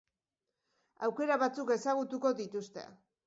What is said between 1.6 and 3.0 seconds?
ezagutuko dituzte.